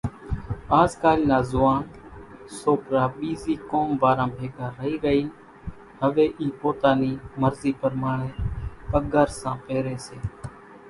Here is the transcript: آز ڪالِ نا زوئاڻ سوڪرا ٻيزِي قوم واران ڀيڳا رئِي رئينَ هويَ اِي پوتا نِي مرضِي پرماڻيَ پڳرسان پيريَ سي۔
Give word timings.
آز 0.81 0.91
ڪالِ 1.01 1.19
نا 1.29 1.37
زوئاڻ 1.51 1.81
سوڪرا 2.61 3.03
ٻيزِي 3.17 3.55
قوم 3.71 3.89
واران 4.01 4.29
ڀيڳا 4.37 4.67
رئِي 4.79 4.93
رئينَ 5.05 5.27
هويَ 6.01 6.25
اِي 6.39 6.47
پوتا 6.59 6.91
نِي 6.99 7.11
مرضِي 7.41 7.71
پرماڻيَ 7.81 8.29
پڳرسان 8.91 9.55
پيريَ 9.65 9.95
سي۔ 10.05 10.17